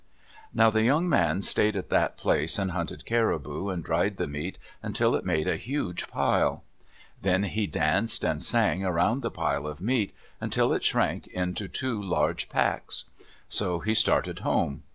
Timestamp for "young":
0.81-1.07